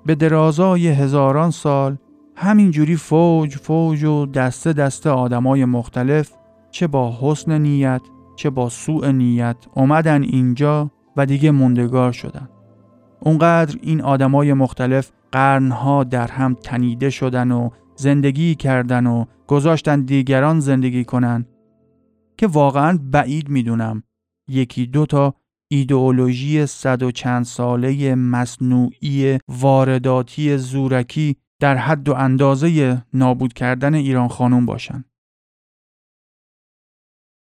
[0.07, 1.97] به درازای هزاران سال
[2.37, 6.33] همینجوری فوج فوج و دسته دسته آدمای مختلف
[6.71, 8.01] چه با حسن نیت
[8.37, 12.49] چه با سوء نیت اومدن اینجا و دیگه موندگار شدن.
[13.21, 20.61] اونقدر این آدمای مختلف قرنها در هم تنیده شدن و زندگی کردن و گذاشتن دیگران
[20.61, 21.47] زندگی کنن
[22.37, 24.03] که واقعا بعید می‌دونم
[24.49, 25.35] یکی دو تا
[25.71, 34.29] ایدئولوژی صد و چند ساله مصنوعی وارداتی زورکی در حد و اندازه نابود کردن ایران
[34.29, 35.05] خانوم باشن.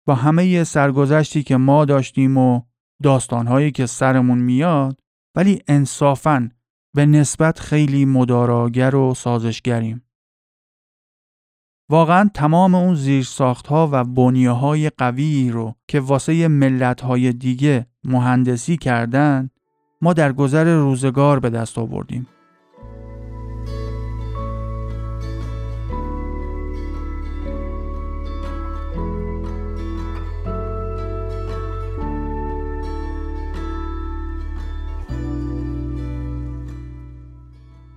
[0.06, 2.62] با همه سرگذشتی که ما داشتیم و
[3.02, 5.00] داستانهایی که سرمون میاد
[5.36, 6.48] ولی انصافاً
[6.94, 10.02] به نسبت خیلی مداراگر و سازشگریم.
[11.90, 18.76] واقعا تمام اون زیرساختها و بنیه های قوی رو که واسه ملت های دیگه مهندسی
[18.76, 19.50] کردن
[20.02, 22.26] ما در گذر روزگار به دست آوردیم.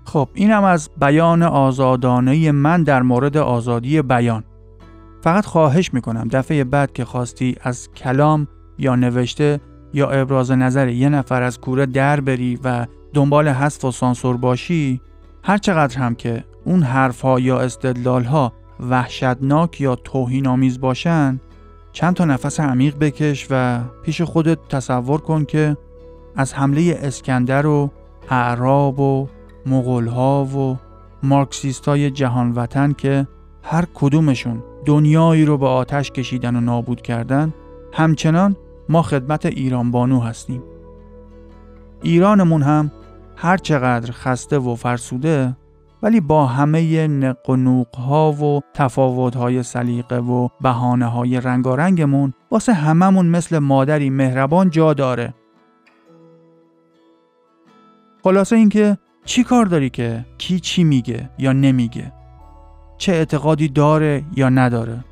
[0.10, 4.43] خب اینم از بیان آزادانه من در مورد آزادی بیان.
[5.22, 8.47] فقط خواهش می‌کنم دفعه بعد که خواستی از کلام
[8.78, 9.60] یا نوشته
[9.93, 15.01] یا ابراز نظر یه نفر از کوره در بری و دنبال حذف و سانسور باشی
[15.43, 18.53] هر چقدر هم که اون حرفها یا استدلالها
[18.89, 21.39] وحشتناک یا توهین آمیز باشن
[21.91, 25.78] چند تا نفس عمیق بکش و پیش خودت تصور کن که
[26.36, 27.91] از حمله اسکندر و
[28.30, 29.28] اعراب و
[29.66, 30.78] مغولها و
[31.24, 33.28] مارکسیستای جهان وطن که
[33.64, 37.53] هر کدومشون دنیایی رو به آتش کشیدن و نابود کردن
[37.93, 38.55] همچنان
[38.89, 40.64] ما خدمت ایران بانو هستیم.
[42.01, 42.91] ایرانمون هم
[43.36, 45.55] هر چقدر خسته و فرسوده
[46.03, 52.34] ولی با همه نق و نوق ها و تفاوت های سلیقه و بهانه های رنگارنگمون
[52.51, 55.34] واسه هممون مثل مادری مهربان جا داره.
[58.24, 58.97] خلاصه اینکه
[59.30, 62.13] چی کار داری که؟ کی چی میگه یا نمیگه؟
[62.97, 65.05] چه اعتقادی داره یا نداره؟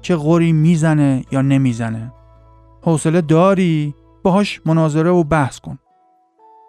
[0.00, 2.12] چه غوری می‌زنه یا نمی‌زنه؟
[2.82, 5.78] حوصله داری؟ باهاش مناظره و بحث کن.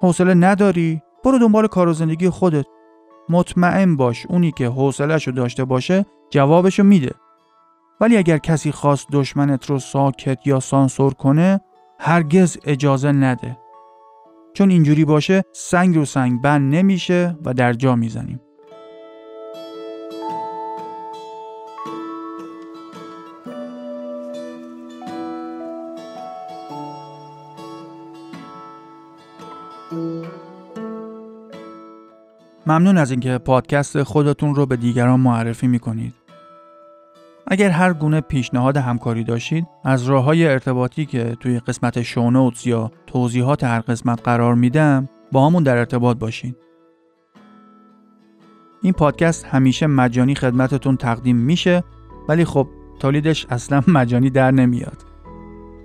[0.02, 2.66] حوصله نداری؟ برو دنبال کار و زندگی خودت.
[3.30, 7.12] مطمئن باش اونی که حوصلهشو داشته باشه جوابشو میده.
[8.02, 11.62] ولی اگر کسی خواست دشمنت رو ساکت یا سانسور کنه
[12.00, 13.58] هرگز اجازه نده.
[14.54, 18.40] چون اینجوری باشه سنگ رو سنگ بند نمیشه و در جا می‌زنیم
[32.68, 36.23] ممنون از اینکه پادکست خودتون رو به دیگران معرفی می‌کنید.
[37.48, 42.92] اگر هر گونه پیشنهاد همکاری داشتید از راه های ارتباطی که توی قسمت شونوتس یا
[43.08, 46.56] توضیحات هر قسمت قرار میدم با همون در ارتباط باشین.
[48.82, 51.84] این پادکست همیشه مجانی خدمتتون تقدیم میشه
[52.30, 52.68] ولی خب
[53.00, 55.06] تولیدش اصلا مجانی در نمیاد.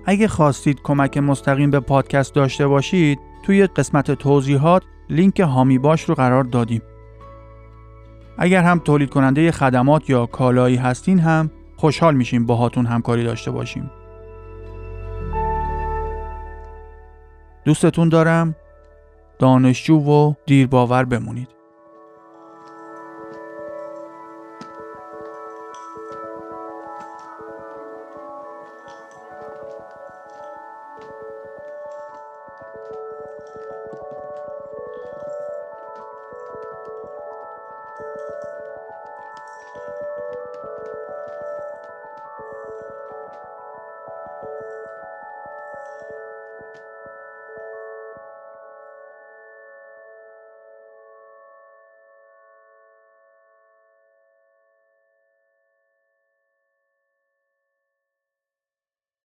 [0.07, 6.15] اگه خواستید کمک مستقیم به پادکست داشته باشید توی قسمت توضیحات لینک هامی باش رو
[6.15, 6.83] قرار دادیم.
[8.39, 13.91] اگر هم تولید کننده خدمات یا کالایی هستین هم خوشحال میشیم باهاتون همکاری داشته باشیم.
[17.65, 18.57] دوستتون دارم
[19.39, 21.58] دانشجو و دیرباور بمونید.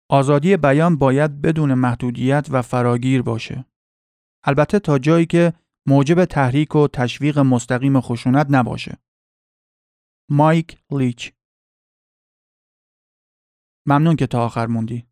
[0.09, 3.65] آزادی بیان باید بدون محدودیت و فراگیر باشه.
[4.43, 5.53] البته تا جایی که
[5.87, 8.97] موجب تحریک و تشویق مستقیم خشونت نباشه.
[10.29, 11.31] مایک لیچ
[13.85, 15.08] ممنون که تا آخر موندی.